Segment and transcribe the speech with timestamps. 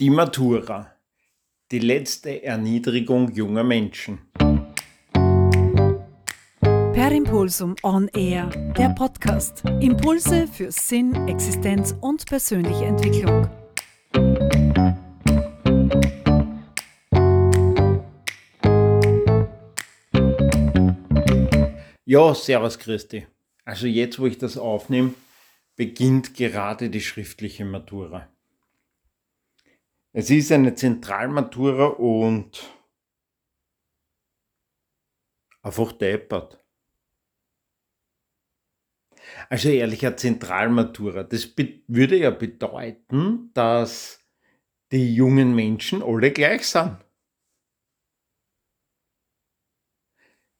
[0.00, 0.94] Die Matura.
[1.72, 4.20] Die letzte Erniedrigung junger Menschen.
[6.60, 8.46] Per Impulsum On Air,
[8.78, 9.64] der Podcast.
[9.80, 13.48] Impulse für Sinn, Existenz und persönliche Entwicklung.
[22.04, 23.26] Ja, Servus Christi.
[23.64, 25.14] Also jetzt, wo ich das aufnehme,
[25.74, 28.28] beginnt gerade die schriftliche Matura.
[30.12, 32.62] Es ist eine Zentralmatura und
[35.62, 36.64] einfach deppert.
[39.50, 41.54] Also ehrlicher Zentralmatura, das
[41.86, 44.20] würde ja bedeuten, dass
[44.90, 46.96] die jungen Menschen alle gleich sind.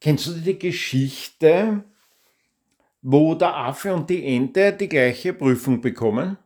[0.00, 1.84] Kennst du die Geschichte,
[3.02, 6.38] wo der Affe und die Ente die gleiche Prüfung bekommen?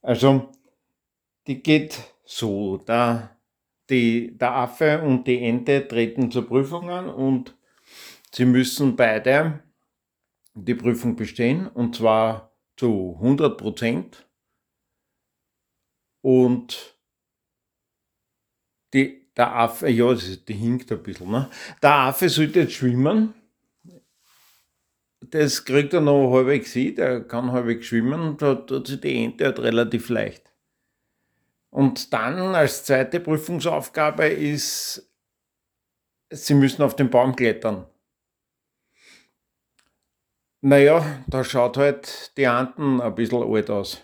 [0.00, 0.52] Also,
[1.46, 3.36] die geht so, der,
[3.88, 7.56] die, der Affe und die Ente treten zur Prüfung an und
[8.32, 9.62] sie müssen beide
[10.54, 14.26] die Prüfung bestehen und zwar zu 100 Prozent.
[16.22, 16.98] Und
[18.92, 21.48] die, der Affe, ja, die hinkt ein bisschen, ne?
[21.82, 23.34] Der Affe sollte jetzt schwimmen.
[25.20, 29.44] Das kriegt er noch halbwegs hin, der kann halbwegs schwimmen, da tut sich die Ente
[29.44, 30.45] halt relativ leicht.
[31.76, 35.12] Und dann als zweite Prüfungsaufgabe ist,
[36.30, 37.86] Sie müssen auf den Baum klettern.
[40.62, 44.02] Naja, da schaut halt die Anten ein bisschen alt aus.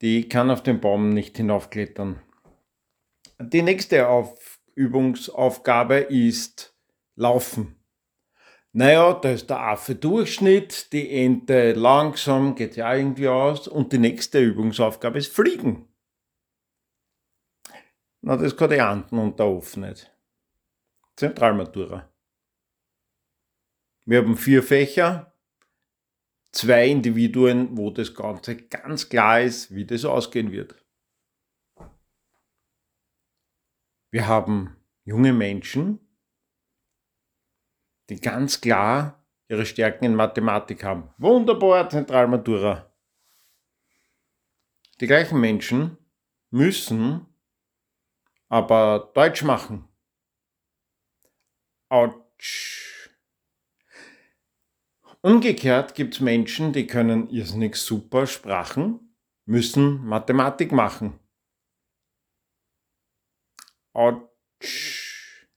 [0.00, 2.20] Die kann auf den Baum nicht hinaufklettern.
[3.38, 6.74] Die nächste auf Übungsaufgabe ist
[7.14, 7.76] Laufen.
[8.72, 13.98] Naja, da ist der Affe Durchschnitt, die Ente langsam, geht ja irgendwie aus und die
[13.98, 15.87] nächste Übungsaufgabe ist Fliegen.
[18.20, 20.12] Na, das kann die Anden und der Off nicht.
[21.16, 22.08] Zentralmatura.
[24.04, 25.32] Wir haben vier Fächer,
[26.52, 30.74] zwei Individuen, wo das Ganze ganz klar ist, wie das ausgehen wird.
[34.10, 36.00] Wir haben junge Menschen,
[38.08, 41.10] die ganz klar ihre Stärken in Mathematik haben.
[41.18, 42.90] Wunderbar, Zentralmatura.
[45.00, 45.98] Die gleichen Menschen
[46.50, 47.26] müssen
[48.48, 49.88] aber Deutsch machen.
[51.90, 53.10] Autsch.
[55.20, 59.14] Umgekehrt gibt es Menschen, die können irrsinnig super Sprachen,
[59.46, 61.18] müssen Mathematik machen.
[63.92, 65.48] Autsch.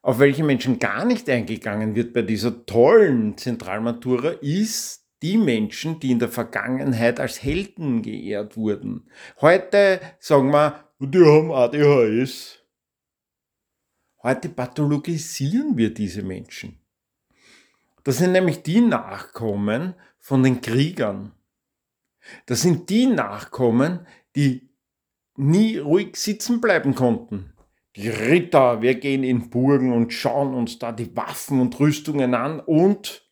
[0.00, 6.10] Auf welche Menschen gar nicht eingegangen wird bei dieser tollen Zentralmatura ist die Menschen, die
[6.10, 9.08] in der Vergangenheit als Helden geehrt wurden.
[9.40, 12.58] Heute sagen wir, die haben ADHS.
[14.22, 16.80] Heute pathologisieren wir diese Menschen.
[18.04, 21.32] Das sind nämlich die Nachkommen von den Kriegern.
[22.46, 24.70] Das sind die Nachkommen, die
[25.36, 27.52] nie ruhig sitzen bleiben konnten.
[27.96, 32.60] Die Ritter, wir gehen in Burgen und schauen uns da die Waffen und Rüstungen an
[32.60, 33.27] und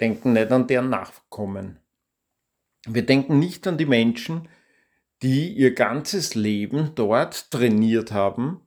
[0.00, 1.80] denken nicht an deren Nachkommen.
[2.86, 4.48] Wir denken nicht an die Menschen,
[5.22, 8.60] die ihr ganzes Leben dort trainiert haben,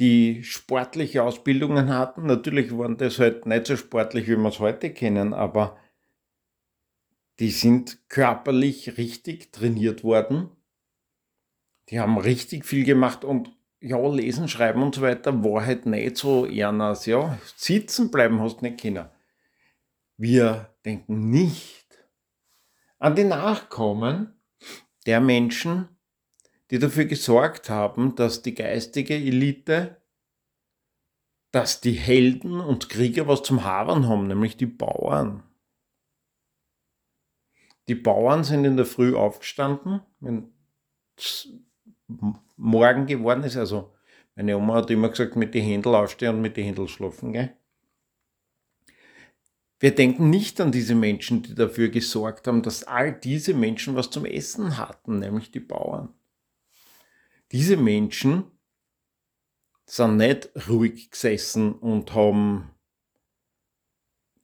[0.00, 2.26] die sportliche Ausbildungen hatten.
[2.26, 5.78] Natürlich waren das halt nicht so sportlich, wie wir es heute kennen, aber
[7.38, 10.50] die sind körperlich richtig trainiert worden.
[11.90, 16.16] Die haben richtig viel gemacht und ja, lesen, schreiben und so weiter war halt nicht
[16.16, 17.06] so ernst.
[17.06, 19.06] Ja, sitzen bleiben hast du nicht können.
[20.16, 21.86] Wir denken nicht
[22.98, 24.40] an die Nachkommen
[25.04, 25.88] der Menschen,
[26.70, 30.00] die dafür gesorgt haben, dass die geistige Elite,
[31.52, 35.42] dass die Helden und Krieger was zum Havern haben, nämlich die Bauern.
[37.88, 40.52] Die Bauern sind in der Früh aufgestanden, wenn
[41.16, 41.48] es
[42.56, 43.56] morgen geworden ist.
[43.56, 43.94] Also
[44.34, 47.32] meine Oma hat immer gesagt, mit den Händel aufstehen und mit den Händel schlafen.
[47.32, 47.56] Gell?
[49.78, 54.10] Wir denken nicht an diese Menschen, die dafür gesorgt haben, dass all diese Menschen was
[54.10, 56.14] zum Essen hatten, nämlich die Bauern.
[57.52, 58.44] Diese Menschen
[59.84, 62.70] sind nicht ruhig gesessen und haben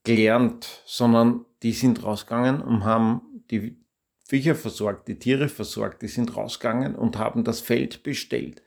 [0.04, 3.80] gelernt, sondern die sind rausgegangen und haben die
[4.28, 8.62] Viecher versorgt, die Tiere versorgt, die sind rausgegangen und haben das Feld bestellt.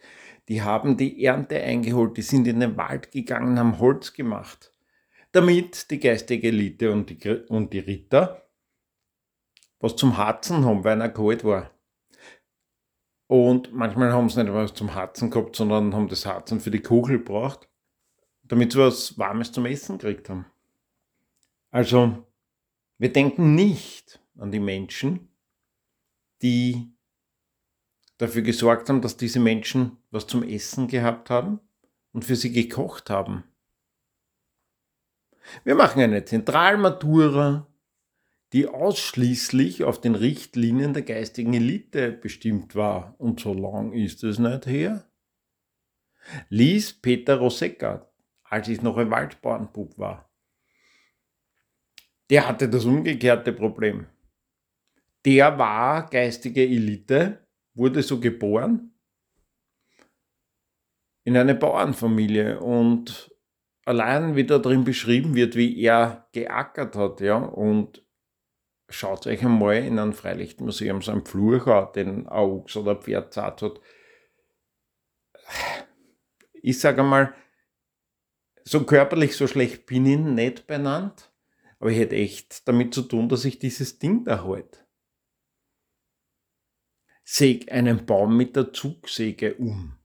[0.47, 4.74] Die haben die Ernte eingeholt, die sind in den Wald gegangen, haben Holz gemacht
[5.35, 8.41] damit die geistige Elite und die, und die Ritter
[9.79, 11.69] was zum Harzen haben, weil er kalt war.
[13.27, 16.81] Und manchmal haben sie nicht was zum Harzen gehabt, sondern haben das Harzen für die
[16.81, 17.67] Kugel gebraucht,
[18.43, 20.45] damit sie was Warmes zum Essen gekriegt haben.
[21.71, 22.25] Also,
[22.97, 25.29] wir denken nicht an die Menschen,
[26.41, 26.93] die
[28.17, 31.59] dafür gesorgt haben, dass diese Menschen was zum Essen gehabt haben
[32.13, 33.43] und für sie gekocht haben.
[35.63, 37.67] Wir machen eine Zentralmatura,
[38.53, 43.15] die ausschließlich auf den Richtlinien der geistigen Elite bestimmt war.
[43.17, 45.09] Und so lang ist es nicht her.
[46.49, 48.09] Lies Peter Rosecka,
[48.43, 50.29] als ich noch ein Waldbauernbub war.
[52.29, 54.07] Der hatte das umgekehrte Problem.
[55.25, 58.91] Der war geistige Elite, wurde so geboren
[61.25, 63.34] in eine Bauernfamilie und
[63.85, 68.03] allein wie da drin beschrieben wird, wie er geackert hat, ja, und
[68.89, 73.33] schaut euch einmal in einem Freilichtmuseum so einen Flur den ein Ochs oder ein Pferd
[73.33, 73.79] zart hat.
[76.53, 77.33] Ich sage einmal,
[78.63, 81.31] so körperlich, so schlecht bin ich nicht benannt,
[81.79, 84.79] aber ich hätte echt damit zu tun, dass ich dieses Ding da halte.
[87.23, 89.97] Säg einen Baum mit der Zugsäge um.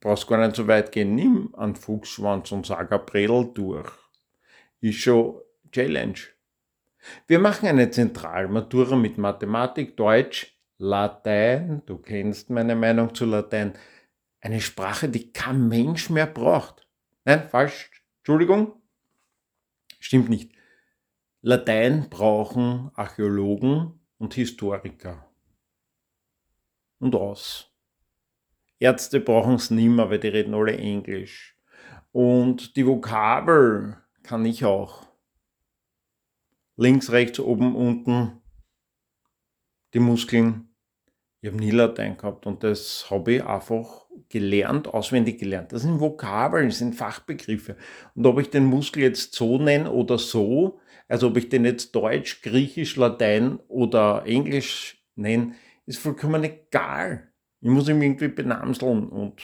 [0.00, 3.90] Brauchst gar nicht so weit gehen, nimm einen Fuchsschwanz und sag ein Bredel durch.
[4.80, 6.18] Ist schon Challenge.
[7.26, 11.82] Wir machen eine Zentralmatura mit Mathematik, Deutsch, Latein.
[11.86, 13.74] Du kennst meine Meinung zu Latein.
[14.40, 16.86] Eine Sprache, die kein Mensch mehr braucht.
[17.24, 17.90] Nein, falsch.
[18.18, 18.80] Entschuldigung.
[19.98, 20.52] Stimmt nicht.
[21.42, 25.26] Latein brauchen Archäologen und Historiker.
[26.98, 27.69] Und aus.
[28.80, 31.56] Ärzte brauchen es nimmer, weil die reden alle Englisch.
[32.12, 35.06] Und die Vokabel kann ich auch
[36.76, 38.40] links, rechts, oben, unten
[39.92, 40.74] die Muskeln.
[41.42, 45.72] Ich habe nie Latein gehabt und das habe ich einfach gelernt, auswendig gelernt.
[45.72, 47.76] Das sind Vokabeln, das sind Fachbegriffe.
[48.14, 51.94] Und ob ich den Muskel jetzt so nenne oder so, also ob ich den jetzt
[51.94, 55.54] Deutsch, Griechisch, Latein oder Englisch nenne,
[55.86, 57.29] ist vollkommen egal.
[57.60, 59.42] Ich muss ihn irgendwie benamseln und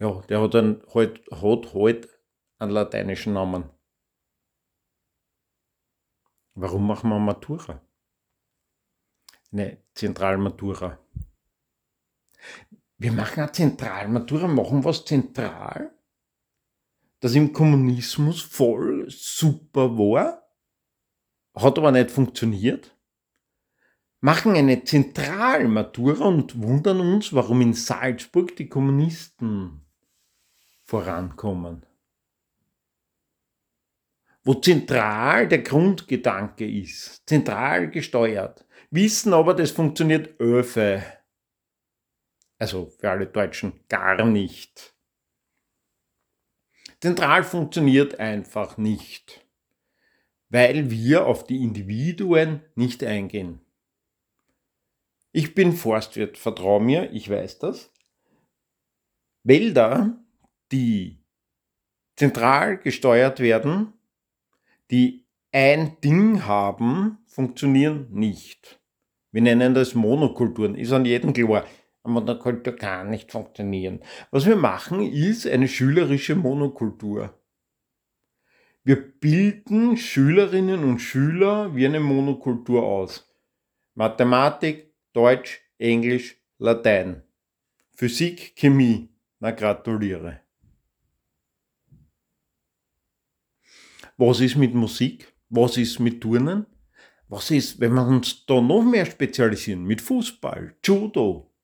[0.00, 2.08] ja, der hat, dann halt, hat halt
[2.58, 3.70] einen lateinischen Namen.
[6.54, 7.82] Warum machen wir Matura?
[9.52, 10.98] Eine Zentralmatura.
[12.98, 15.90] Wir machen eine Zentralmatura, machen was zentral,
[17.20, 20.50] das im Kommunismus voll super war,
[21.54, 22.96] hat aber nicht funktioniert.
[24.20, 29.86] Machen eine Zentralmatura und wundern uns, warum in Salzburg die Kommunisten
[30.84, 31.86] vorankommen
[34.44, 41.02] wo zentral der Grundgedanke ist, zentral gesteuert, wissen aber, das funktioniert öfe.
[42.58, 44.94] Also für alle Deutschen gar nicht.
[47.00, 49.46] Zentral funktioniert einfach nicht,
[50.48, 53.60] weil wir auf die Individuen nicht eingehen.
[55.32, 57.92] Ich bin Forstwirt, vertrau mir, ich weiß das.
[59.44, 60.18] Wälder,
[60.72, 61.22] die
[62.16, 63.92] zentral gesteuert werden,
[64.90, 68.80] die ein Ding haben, funktionieren nicht.
[69.30, 71.64] Wir nennen das Monokulturen, ist an jedem klar.
[72.02, 74.00] Eine Monokultur kann nicht funktionieren.
[74.30, 77.38] Was wir machen, ist eine schülerische Monokultur.
[78.82, 83.30] Wir bilden Schülerinnen und Schüler wie eine Monokultur aus.
[83.94, 87.22] Mathematik, Deutsch, Englisch, Latein.
[87.96, 89.08] Physik, Chemie.
[89.40, 90.40] Na gratuliere.
[94.16, 95.32] Was ist mit Musik?
[95.48, 96.66] Was ist mit Turnen?
[97.28, 99.84] Was ist, wenn wir uns da noch mehr spezialisieren?
[99.84, 101.54] Mit Fußball, Judo,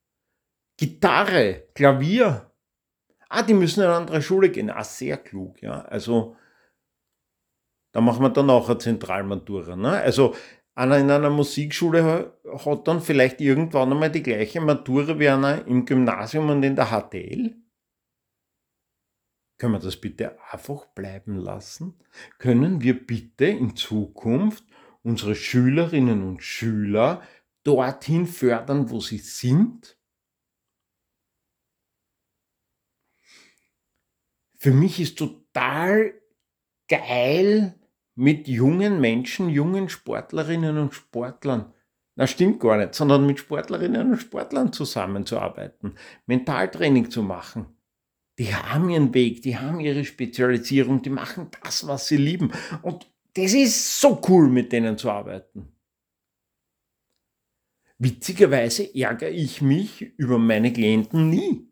[0.77, 2.51] Gitarre, Klavier.
[3.29, 4.71] Ah, die müssen in eine andere Schule gehen.
[4.71, 5.83] Ah, sehr klug, ja.
[5.83, 6.37] Also,
[7.93, 9.77] da machen wir dann auch eine Zentralmatura.
[9.77, 9.91] Ne?
[9.91, 10.35] Also,
[10.77, 15.87] einer in einer Musikschule hat dann vielleicht irgendwann einmal die gleiche Matura wie einer im
[15.87, 17.57] Gymnasium und in der HTL.
[19.59, 21.99] Können wir das bitte einfach bleiben lassen?
[22.39, 24.65] Können wir bitte in Zukunft
[25.03, 27.23] unsere Schülerinnen und Schüler
[27.65, 29.99] dorthin fördern, wo sie sind?
[34.59, 36.21] Für mich ist total
[36.89, 37.81] geil,
[38.17, 41.73] mit jungen Menschen, jungen Sportlerinnen und Sportlern,
[42.17, 45.95] na stimmt gar nicht, sondern mit Sportlerinnen und Sportlern zusammenzuarbeiten,
[46.27, 47.77] Mentaltraining zu machen
[48.39, 52.53] die haben ihren Weg, die haben ihre Spezialisierung, die machen das, was sie lieben.
[52.83, 55.73] Und Das ist so cool, mit denen zu arbeiten.
[57.99, 61.71] Witzigerweise ärgere ich mich über meine Klienten nie.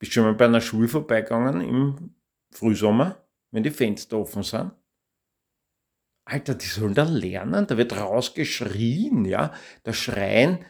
[0.00, 2.14] Bist schon mal bei einer Schule vorbeigegangen im
[2.52, 4.72] Frühsommer, wenn die Fenster offen sind?
[6.24, 9.54] Alter, die sollen da lernen, da wird rausgeschrien, ja.
[9.82, 10.64] Da schreien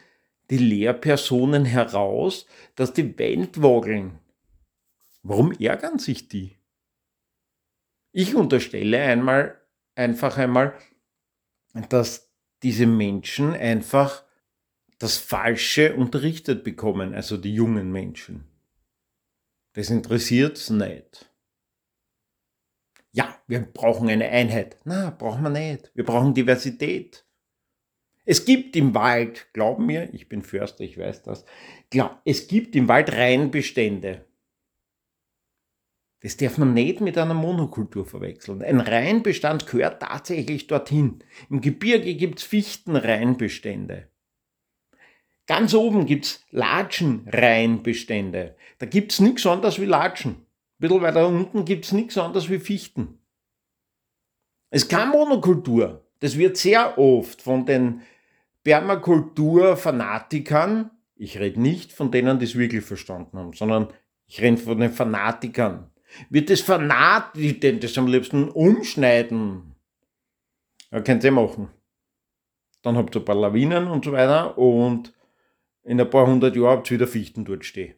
[0.49, 2.45] die Lehrpersonen heraus,
[2.75, 4.19] dass die Welt wogeln.
[5.21, 6.57] Warum ärgern sich die?
[8.11, 9.61] Ich unterstelle einmal,
[9.95, 10.73] einfach einmal,
[11.89, 12.31] dass
[12.63, 14.23] diese Menschen einfach
[14.97, 18.45] das Falsche unterrichtet bekommen, also die jungen Menschen.
[19.73, 21.28] Das interessiert nicht.
[23.11, 24.77] Ja, wir brauchen eine Einheit.
[24.85, 25.91] Na, brauchen wir nicht.
[25.95, 27.25] Wir brauchen Diversität.
[28.25, 31.45] Es gibt im Wald, glaub mir, ich bin Förster, ich weiß das,
[31.89, 34.23] klar, es gibt im Wald Reinbestände.
[36.21, 38.61] Das darf man nicht mit einer Monokultur verwechseln.
[38.61, 41.23] Ein Reinbestand gehört tatsächlich dorthin.
[41.49, 44.09] Im Gebirge gibt es Fichtenreinbestände.
[45.47, 48.55] Ganz oben gibt es Latschenreinbestände.
[48.77, 50.45] Da gibt es nichts anderes wie Latschen.
[50.79, 53.19] Bisschen weiter unten gibt es nichts anderes wie Fichten.
[54.69, 56.05] Es keine Monokultur.
[56.19, 58.01] Das wird sehr oft von den
[58.63, 63.89] Permakultur-Fanatikern, ich rede nicht von denen, die es wirklich verstanden haben, sondern
[64.25, 65.91] ich rede von den Fanatikern,
[66.29, 69.75] wird das Fanat, die das am liebsten umschneiden.
[70.91, 71.69] Ja, könnt ihr machen.
[72.81, 75.13] Dann habt ihr ein paar Lawinen und so weiter und
[75.83, 77.95] in ein paar hundert Jahren habt ihr wieder Fichten dort stehen.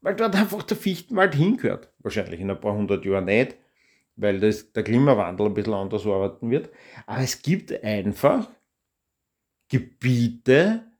[0.00, 1.92] Weil dort einfach der Fichtenwald hingehört.
[1.98, 3.56] Wahrscheinlich in ein paar hundert Jahren nicht,
[4.16, 6.70] weil das, der Klimawandel ein bisschen anders arbeiten wird.
[7.06, 8.48] Aber es gibt einfach
[9.68, 10.90] Gebiete,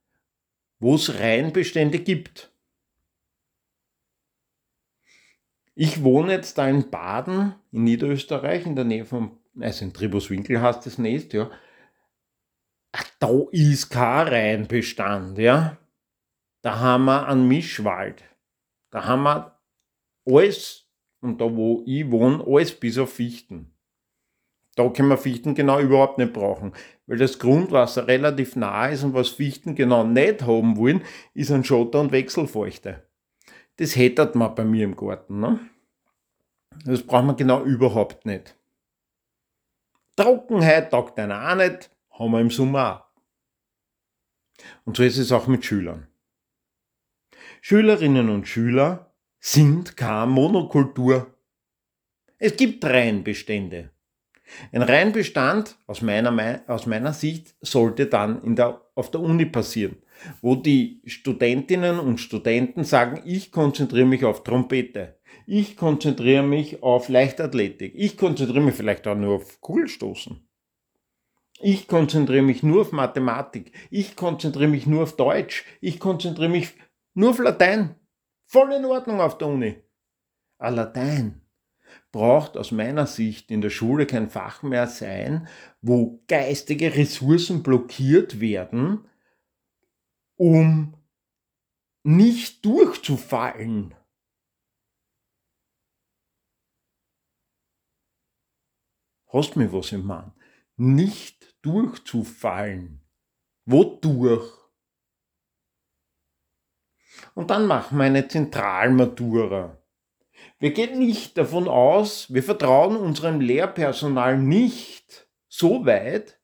[0.78, 2.52] wo es Reinbestände gibt.
[5.74, 10.60] Ich wohne jetzt da in Baden, in Niederösterreich, in der Nähe von, also in Tribuswinkel
[10.60, 11.50] heißt das nächst, ja.
[13.18, 15.78] Da ist kein Reinbestand, ja.
[16.62, 18.24] Da haben wir einen Mischwald.
[18.90, 19.58] Da haben wir
[20.26, 20.88] alles,
[21.20, 23.74] und da wo ich wohne, alles bis auf Fichten.
[24.76, 26.72] Da können wir Fichten genau überhaupt nicht brauchen,
[27.06, 31.02] weil das Grundwasser relativ nah ist und was Fichten genau nicht haben wollen,
[31.34, 33.02] ist ein Schotter und Wechselfeuchte
[33.80, 35.40] das hättet man bei mir im Garten.
[35.40, 35.58] Ne?
[36.84, 38.54] Das braucht man genau überhaupt nicht.
[40.16, 43.06] Trockenheit taugt einer auch nicht, haben wir im Sommer auch.
[44.84, 46.06] Und so ist es auch mit Schülern.
[47.60, 51.34] Schülerinnen und Schüler sind keine Monokultur.
[52.38, 53.90] Es gibt Reihenbestände.
[54.72, 59.96] Ein Reihenbestand aus meiner, aus meiner Sicht sollte dann der, auf der Uni passieren
[60.40, 67.08] wo die Studentinnen und Studenten sagen, ich konzentriere mich auf Trompete, ich konzentriere mich auf
[67.08, 70.46] Leichtathletik, ich konzentriere mich vielleicht auch nur auf Kugelstoßen.
[71.62, 76.72] Ich konzentriere mich nur auf Mathematik, ich konzentriere mich nur auf Deutsch, ich konzentriere mich
[77.14, 77.96] nur auf Latein.
[78.46, 79.82] Voll in Ordnung auf der Uni.
[80.58, 81.40] Aber Latein
[82.12, 85.48] braucht aus meiner Sicht in der Schule kein Fach mehr sein,
[85.80, 89.08] wo geistige Ressourcen blockiert werden,
[90.36, 90.96] um
[92.02, 93.94] nicht durchzufallen.
[99.32, 100.32] Hast mir was im Mann?
[100.76, 103.00] Nicht durchzufallen.
[103.64, 104.59] Wodurch?
[107.34, 109.76] Und dann machen wir eine Zentralmatura.
[110.58, 116.38] Wir gehen nicht davon aus, wir vertrauen unserem Lehrpersonal nicht so weit,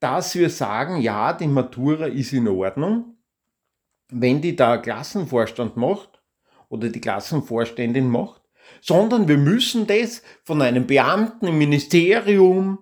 [0.00, 3.18] dass wir sagen, ja, die Matura ist in Ordnung,
[4.08, 6.22] wenn die da Klassenvorstand macht
[6.68, 8.42] oder die Klassenvorständin macht,
[8.80, 12.78] sondern wir müssen das von einem Beamten im Ministerium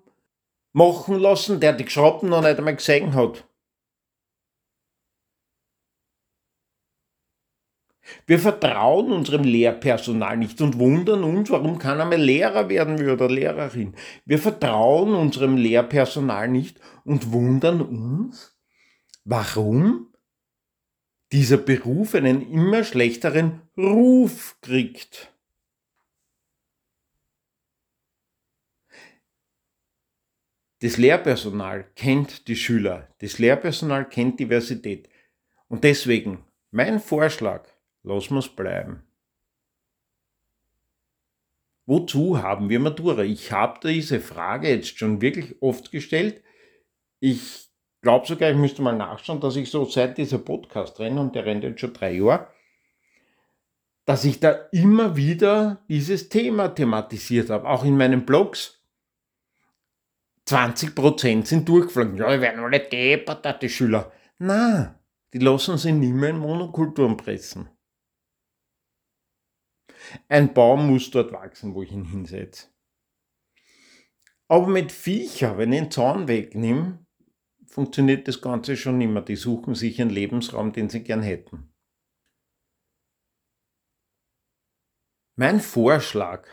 [0.73, 3.45] machen lassen, der die Geschrauben noch nicht einmal gesehen hat.
[8.27, 13.29] Wir vertrauen unserem Lehrpersonal nicht und wundern uns, warum keiner mehr Lehrer werden will oder
[13.29, 13.95] Lehrerin.
[14.25, 18.57] Wir vertrauen unserem Lehrpersonal nicht und wundern uns,
[19.25, 20.09] warum
[21.33, 25.33] dieser Beruf einen immer schlechteren Ruf kriegt.
[30.83, 35.11] Das Lehrpersonal kennt die Schüler, das Lehrpersonal kennt Diversität.
[35.69, 37.69] Und deswegen mein Vorschlag,
[38.03, 39.03] lassen wir es bleiben.
[41.87, 43.23] Wozu haben wir Matura?
[43.23, 46.43] Ich habe diese Frage jetzt schon wirklich oft gestellt.
[47.19, 47.69] Ich
[48.01, 51.47] glaube sogar, ich müsste mal nachschauen, dass ich so seit dieser Podcast renne, und der
[51.47, 52.47] rennt jetzt schon drei Jahre,
[54.05, 58.77] dass ich da immer wieder dieses Thema thematisiert habe, auch in meinen Blogs.
[60.47, 62.17] 20% sind durchgeflogen.
[62.17, 64.11] Ja, die werden alle deppert, die Schüler.
[64.39, 64.99] Na,
[65.33, 67.69] die lassen sich nicht mehr in Monokulturen pressen.
[70.29, 72.69] Ein Baum muss dort wachsen, wo ich ihn hinsetze.
[74.49, 77.07] Aber mit Viecher, wenn ich den Zaun wegnehme,
[77.67, 79.23] funktioniert das Ganze schon mehr.
[79.23, 81.73] Die suchen sich einen Lebensraum, den sie gern hätten.
[85.37, 86.47] Mein Vorschlag.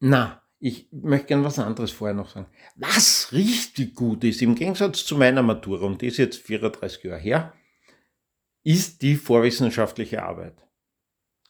[0.00, 2.50] Na, ich möchte gern was anderes vorher noch sagen.
[2.76, 7.20] Was richtig gut ist, im Gegensatz zu meiner Matura, und die ist jetzt 34 Jahre
[7.20, 7.54] her,
[8.64, 10.67] ist die vorwissenschaftliche Arbeit.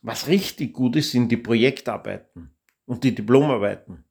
[0.01, 2.55] Was richtig gut ist, sind die Projektarbeiten
[2.87, 4.05] und die Diplomarbeiten.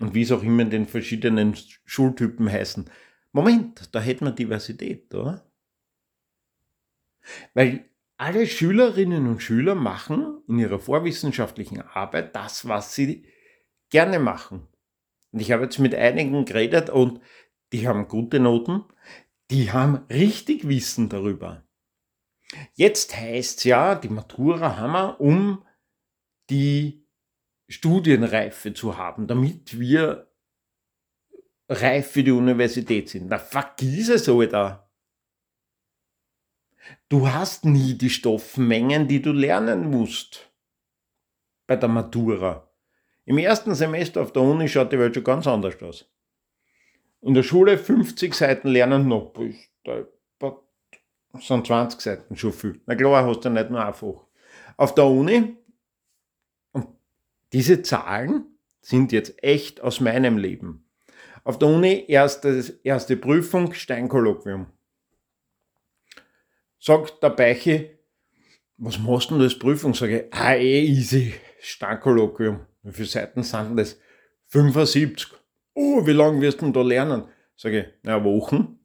[0.00, 2.90] Und wie es auch immer in den verschiedenen Schultypen heißen.
[3.32, 5.46] Moment, da hätten wir Diversität, oder?
[7.54, 13.26] Weil alle Schülerinnen und Schüler machen in ihrer vorwissenschaftlichen Arbeit das, was sie
[13.90, 14.68] gerne machen.
[15.32, 17.20] Und ich habe jetzt mit einigen geredet und
[17.72, 18.84] die haben gute Noten,
[19.50, 21.64] die haben richtig Wissen darüber.
[22.74, 25.64] Jetzt heißt es ja, die Matura haben wir, um
[26.50, 27.06] die
[27.68, 30.30] Studienreife zu haben, damit wir
[31.68, 33.28] reif für die Universität sind.
[33.28, 34.90] Na, vergiss es, Alter.
[37.08, 40.52] Du hast nie die Stoffmengen, die du lernen musst
[41.66, 42.68] bei der Matura.
[43.24, 46.10] Im ersten Semester auf der Uni schaut die Welt schon ganz anders aus.
[47.20, 49.32] In der Schule 50 Seiten lernen noch,
[49.84, 50.06] das
[51.40, 52.80] sind 20 Seiten schon viel.
[52.86, 54.26] Na klar, hast du nicht nur einfach.
[54.76, 55.56] Auf der Uni,
[56.72, 56.88] und
[57.52, 58.46] diese Zahlen
[58.80, 60.84] sind jetzt echt aus meinem Leben.
[61.44, 64.66] Auf der Uni erste, erste Prüfung, Steinkolloquium.
[66.78, 67.98] Sagt der Beiche,
[68.76, 69.94] was machst du denn das Prüfung?
[69.94, 72.66] Sage ich, ah, eh easy, Steinkolloquium.
[72.82, 73.98] Wie viele Seiten sind das?
[74.48, 75.28] 75.
[75.74, 77.24] Oh, wie lange wirst du denn da lernen?
[77.56, 78.80] Sage ich, na, Wochen.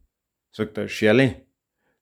[0.51, 1.46] Sagt er, Shirley,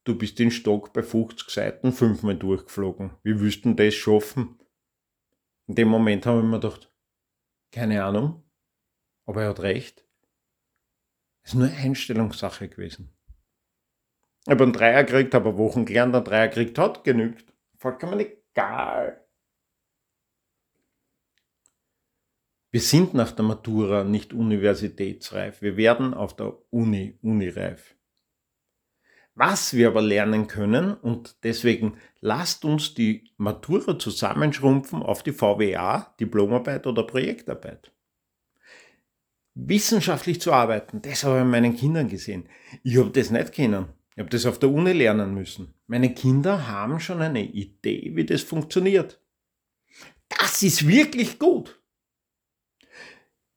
[0.06, 3.12] du bist den Stock bei 50 Seiten fünfmal durchgeflogen.
[3.24, 4.60] Wie willst du das schaffen?
[5.68, 6.94] In dem Moment habe ich mir gedacht,
[7.72, 8.44] keine Ahnung,
[9.26, 10.06] aber er hat recht.
[11.42, 13.12] Es ist nur eine Einstellungssache gewesen.
[14.46, 17.52] Ich habe einen Dreier gekriegt, habe Wochen gelernt, einen Dreier gekriegt, hat genügt.
[17.78, 19.26] Vollkommen egal.
[22.70, 25.62] Wir sind nach der Matura nicht universitätsreif.
[25.62, 27.95] Wir werden auf der Uni unireif.
[29.38, 36.16] Was wir aber lernen können, und deswegen lasst uns die Matura zusammenschrumpfen auf die VWA,
[36.20, 37.92] Diplomarbeit oder Projektarbeit.
[39.54, 42.48] Wissenschaftlich zu arbeiten, das habe ich meinen Kindern gesehen.
[42.84, 43.88] Ich habe das nicht kennen.
[44.12, 45.74] Ich habe das auf der Uni lernen müssen.
[45.88, 49.22] Meine Kinder haben schon eine Idee, wie das funktioniert.
[50.30, 51.82] Das ist wirklich gut.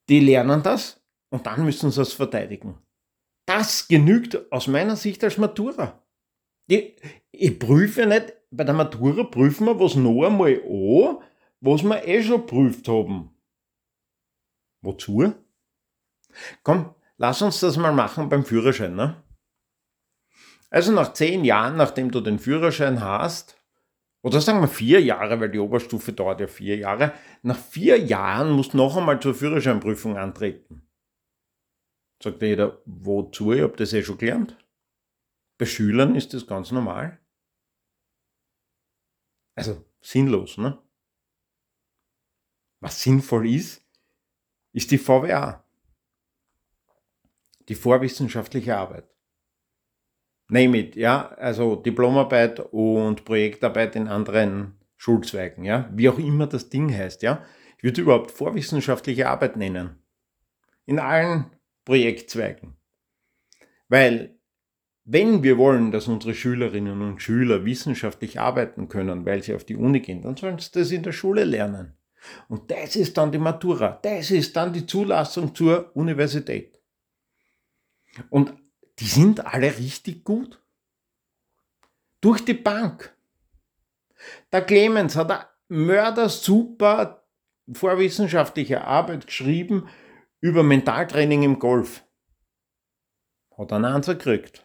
[0.09, 2.79] Die lernen das und dann müssen sie es verteidigen.
[3.59, 6.01] Das genügt aus meiner Sicht als Matura.
[6.68, 6.94] Ich,
[7.33, 11.18] ich prüfe nicht, bei der Matura prüfen wir was noch einmal an,
[11.61, 13.37] was wir eh schon prüft haben.
[14.81, 15.35] Wozu?
[16.62, 18.94] Komm, lass uns das mal machen beim Führerschein.
[18.94, 19.21] Ne?
[20.71, 23.61] Also nach zehn Jahren, nachdem du den Führerschein hast,
[24.23, 28.53] oder sagen wir vier Jahre, weil die Oberstufe dauert ja vier Jahre, nach vier Jahren
[28.53, 30.88] musst du noch einmal zur Führerscheinprüfung antreten.
[32.22, 33.52] Sagt jeder, wozu?
[33.52, 34.57] Ich habe das eh schon gelernt.
[35.57, 37.18] Bei Schülern ist das ganz normal.
[39.54, 40.78] Also sinnlos, ne?
[42.81, 43.85] Was sinnvoll ist,
[44.72, 45.64] ist die VWA.
[47.68, 49.09] Die vorwissenschaftliche Arbeit.
[50.48, 56.70] Name it, ja, also Diplomarbeit und Projektarbeit in anderen Schulzweigen, ja, wie auch immer das
[56.70, 57.44] Ding heißt, ja.
[57.76, 60.02] Ich würde überhaupt vorwissenschaftliche Arbeit nennen.
[60.87, 61.50] In allen
[61.88, 62.77] Projektzweigen.
[63.88, 64.38] Weil
[65.05, 69.74] wenn wir wollen, dass unsere Schülerinnen und Schüler wissenschaftlich arbeiten können, weil sie auf die
[69.74, 71.96] Uni gehen, dann sollen sie das in der Schule lernen.
[72.46, 74.01] Und das ist dann die Matura.
[74.03, 76.79] Das ist dann die Zulassung zur Universität.
[78.29, 78.53] Und
[78.98, 80.62] die sind alle richtig gut.
[82.20, 83.16] Durch die Bank.
[84.53, 87.24] Der Clemens hat eine mördersuper
[87.72, 89.88] vorwissenschaftliche Arbeit geschrieben
[90.40, 92.05] über Mentaltraining im Golf.
[93.57, 94.64] Hat einen Answer gekriegt.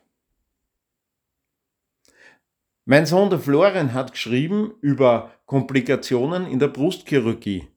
[2.85, 7.69] Mein Sohn der Florian hat geschrieben über Komplikationen in der Brustchirurgie.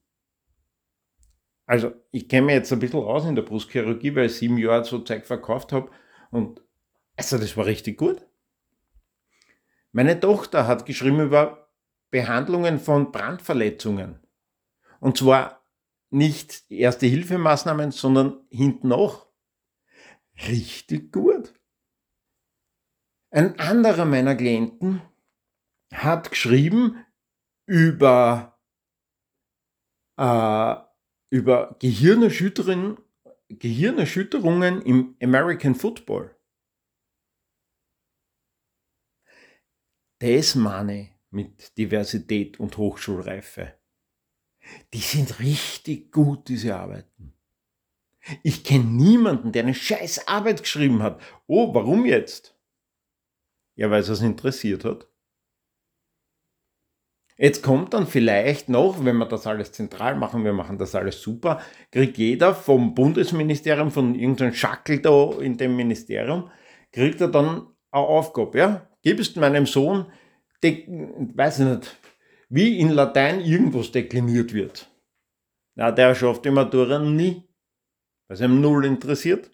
[1.64, 4.84] Also, ich kenne mich jetzt ein bisschen aus in der Brustchirurgie, weil ich sieben Jahre
[4.84, 5.90] so Zeug verkauft habe.
[6.30, 6.60] Und
[7.16, 8.26] also, das war richtig gut.
[9.92, 11.70] Meine Tochter hat geschrieben über
[12.10, 14.20] Behandlungen von Brandverletzungen.
[15.00, 15.65] Und zwar
[16.10, 19.26] nicht erste Hilfemaßnahmen, sondern hinten noch.
[20.48, 21.52] Richtig gut.
[23.30, 25.02] Ein anderer meiner Klienten
[25.92, 27.04] hat geschrieben
[27.66, 28.58] über,
[30.16, 30.76] äh,
[31.30, 32.98] über Gehirnerschütterungen,
[33.48, 36.36] Gehirnerschütterungen im American Football.
[40.20, 43.75] Das meine mit Diversität und Hochschulreife.
[44.92, 47.32] Die sind richtig gut, diese Arbeiten.
[48.42, 51.20] Ich kenne niemanden, der eine scheiß Arbeit geschrieben hat.
[51.46, 52.56] Oh, warum jetzt?
[53.76, 55.08] Ja, weil es es interessiert hat.
[57.38, 61.20] Jetzt kommt dann vielleicht noch, wenn wir das alles zentral machen, wir machen das alles
[61.20, 61.60] super,
[61.92, 66.50] kriegt jeder vom Bundesministerium, von irgendeinem Schackel da in dem Ministerium,
[66.92, 68.90] kriegt er dann eine Aufgabe, ja?
[69.02, 70.06] Gibst meinem Sohn,
[70.62, 71.96] weiß ich nicht,
[72.48, 74.88] wie in Latein irgendwas dekliniert wird.
[75.74, 77.42] Na, der schafft die Matura nie,
[78.28, 79.50] weil es ihm null interessiert.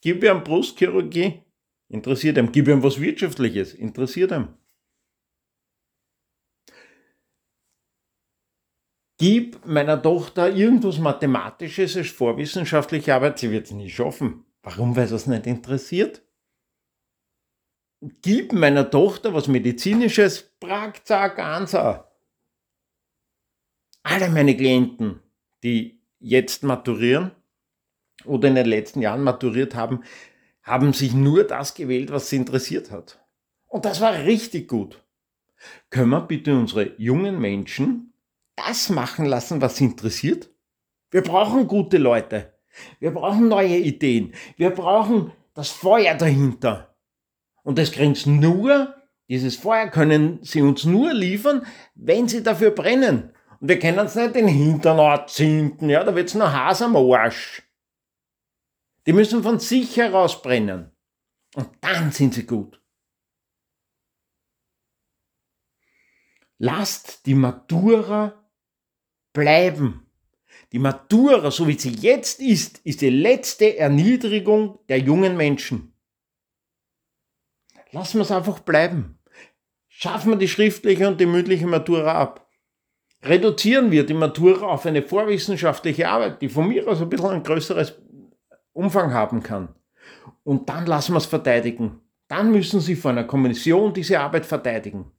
[0.00, 1.42] Gib ihm Brustchirurgie,
[1.88, 2.52] interessiert ihm.
[2.52, 4.54] Gib ihm was Wirtschaftliches, interessiert ihm.
[9.20, 14.44] Gib meiner Tochter irgendwas Mathematisches als vorwissenschaftliche Arbeit, sie wird es nie schaffen.
[14.62, 14.94] Warum?
[14.94, 16.22] Weil es nicht interessiert.
[18.22, 22.07] Gib meiner Tochter was Medizinisches, prag, zack, ansa.
[24.10, 25.20] Alle meine Klienten,
[25.62, 27.30] die jetzt maturieren
[28.24, 30.02] oder in den letzten Jahren maturiert haben,
[30.62, 33.22] haben sich nur das gewählt, was sie interessiert hat.
[33.66, 35.04] Und das war richtig gut.
[35.90, 38.14] Können wir bitte unsere jungen Menschen
[38.56, 40.48] das machen lassen, was sie interessiert?
[41.10, 42.54] Wir brauchen gute Leute.
[43.00, 44.32] Wir brauchen neue Ideen.
[44.56, 46.94] Wir brauchen das Feuer dahinter.
[47.62, 48.94] Und das kriegen sie nur,
[49.28, 53.34] dieses Feuer können sie uns nur liefern, wenn sie dafür brennen.
[53.60, 57.62] Und wir können es nicht den Hintern anzünden, ja, da wird's noch Has am Arsch.
[59.06, 60.92] Die müssen von sich heraus brennen.
[61.54, 62.80] Und dann sind sie gut.
[66.58, 68.50] Lasst die Matura
[69.32, 70.06] bleiben.
[70.72, 75.94] Die Matura, so wie sie jetzt ist, ist die letzte Erniedrigung der jungen Menschen.
[77.92, 79.18] Lassen wir es einfach bleiben.
[79.88, 82.47] Schaffen wir die schriftliche und die mündliche Matura ab.
[83.22, 87.42] Reduzieren wir die Matura auf eine vorwissenschaftliche Arbeit, die von mir aus ein bisschen ein
[87.42, 87.94] größeres
[88.72, 89.74] Umfang haben kann.
[90.44, 92.00] Und dann lassen wir es verteidigen.
[92.28, 95.10] Dann müssen Sie vor einer Kommission diese Arbeit verteidigen.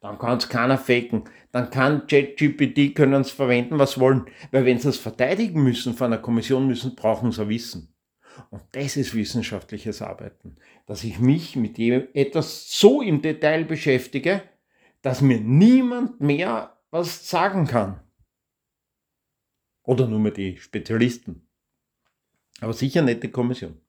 [0.00, 1.24] Dann kann es keiner faken.
[1.52, 4.26] Dann kann ChatGPT können es verwenden, was wollen.
[4.50, 7.94] Weil wenn sie es verteidigen müssen von einer Kommission müssen, brauchen sie Wissen.
[8.50, 10.56] Und das ist wissenschaftliches Arbeiten.
[10.86, 14.42] Dass ich mich mit etwas so im Detail beschäftige,
[15.00, 18.00] dass mir niemand mehr was sagen kann.
[19.82, 21.48] Oder nur mehr die Spezialisten.
[22.60, 23.80] Aber sicher nicht die Kommission.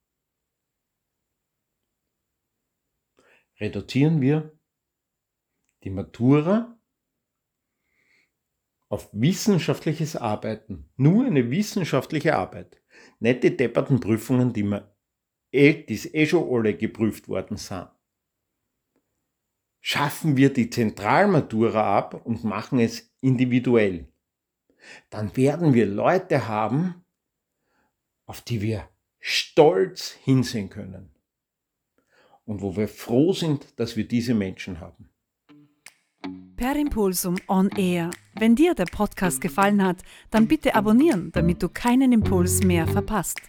[3.59, 4.57] Reduzieren wir
[5.83, 6.79] die Matura
[8.89, 10.89] auf wissenschaftliches Arbeiten.
[10.95, 12.81] Nur eine wissenschaftliche Arbeit.
[13.19, 14.89] Nicht die depperten Prüfungen, die, man
[15.51, 17.89] eh, die eh schon alle geprüft worden sind.
[19.89, 24.09] Schaffen wir die Zentralmatura ab und machen es individuell.
[25.09, 27.05] Dann werden wir Leute haben,
[28.25, 28.89] auf die wir
[29.21, 31.15] stolz hinsehen können.
[32.43, 35.09] Und wo wir froh sind, dass wir diese Menschen haben.
[36.57, 38.09] Per Impulsum On Air.
[38.37, 43.39] Wenn dir der Podcast gefallen hat, dann bitte abonnieren, damit du keinen Impuls mehr verpasst.